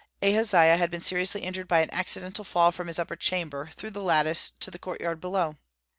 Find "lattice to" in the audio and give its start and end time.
4.01-4.71